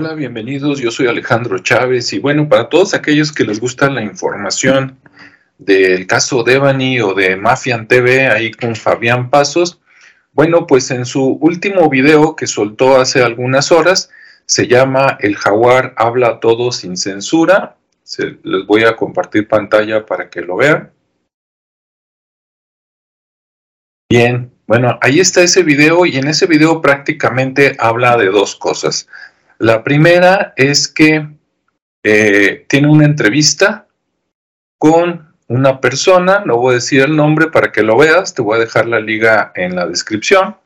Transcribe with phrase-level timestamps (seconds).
[0.00, 0.78] Hola, bienvenidos.
[0.78, 4.96] Yo soy Alejandro Chávez y bueno, para todos aquellos que les gusta la información
[5.58, 9.80] del caso Devani o de Mafian TV ahí con Fabián Pasos,
[10.32, 14.08] bueno, pues en su último video que soltó hace algunas horas,
[14.46, 17.76] se llama El jaguar habla todo sin censura.
[18.44, 20.92] les voy a compartir pantalla para que lo vean.
[24.08, 29.08] Bien, bueno, ahí está ese video y en ese video prácticamente habla de dos cosas.
[29.58, 31.28] La primera es que
[32.04, 33.86] eh, tiene una entrevista
[34.78, 38.56] con una persona, no voy a decir el nombre para que lo veas, te voy
[38.56, 40.56] a dejar la liga en la descripción,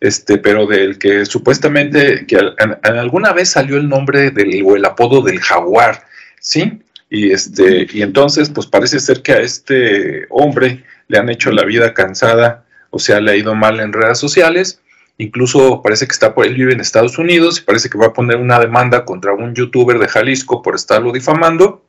[0.00, 2.38] este, pero del que supuestamente, que
[2.82, 6.04] alguna vez salió el nombre del, o el apodo del jaguar,
[6.40, 6.82] ¿sí?
[7.10, 11.64] Y, este, y entonces, pues parece ser que a este hombre le han hecho la
[11.64, 14.81] vida cansada, o sea, le ha ido mal en redes sociales,
[15.18, 18.12] Incluso parece que está por él vive en Estados Unidos y parece que va a
[18.12, 21.84] poner una demanda contra un youtuber de Jalisco por estarlo difamando.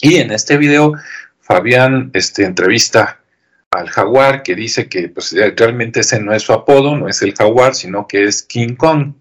[0.00, 0.94] Y en este video,
[1.40, 3.20] Fabián este, entrevista
[3.70, 7.34] al jaguar que dice que pues, realmente ese no es su apodo, no es el
[7.34, 9.12] jaguar, sino que es King Kong.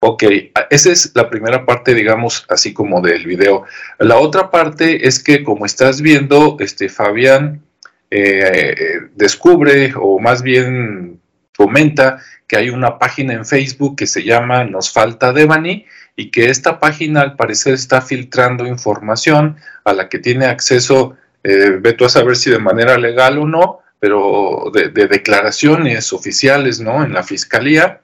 [0.00, 0.24] Ok,
[0.70, 3.64] esa es la primera parte, digamos, así como del video.
[3.98, 7.62] La otra parte es que, como estás viendo, este Fabián
[8.10, 11.21] eh, descubre, o más bien
[11.56, 15.86] comenta, que hay una página en Facebook que se llama Nos Falta Devani
[16.16, 21.80] y que esta página al parecer está filtrando información a la que tiene acceso, eh,
[22.04, 27.04] a saber si de manera legal o no, pero de, declaraciones oficiales, ¿no?
[27.04, 28.00] En la fiscalía.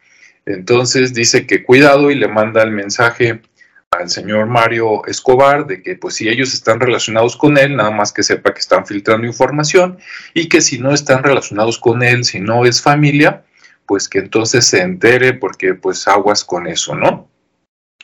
[0.46, 3.42] Entonces dice que cuidado y le manda el mensaje
[3.90, 8.12] al señor Mario Escobar de que pues si ellos están relacionados con él, nada más
[8.12, 9.98] que sepa que están filtrando información
[10.34, 13.44] y que si no están relacionados con él, si no es familia,
[13.86, 17.28] pues que entonces se entere porque pues aguas con eso, ¿no?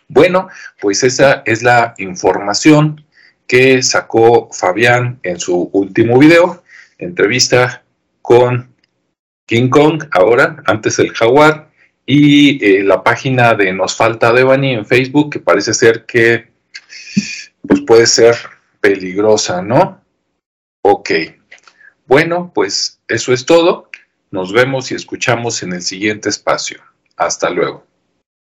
[0.08, 0.48] Bueno,
[0.80, 3.04] pues esa es la información
[3.46, 6.62] que sacó Fabián en su último video,
[6.98, 7.82] entrevista
[8.22, 8.74] con
[9.46, 11.68] King Kong, ahora, antes el jaguar,
[12.06, 16.48] y eh, la página de Nos Falta Devani en Facebook, que parece ser que
[17.66, 18.36] pues puede ser
[18.80, 20.02] peligrosa, ¿no?
[20.82, 21.10] Ok.
[22.06, 23.90] Bueno, pues eso es todo.
[24.30, 26.82] Nos vemos y escuchamos en el siguiente espacio.
[27.16, 27.86] Hasta luego.